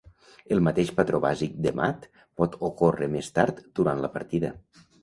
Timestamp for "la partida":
4.07-4.57